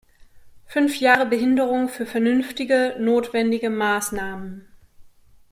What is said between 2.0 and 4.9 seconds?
vernünftige, notwendige Maßnahmen!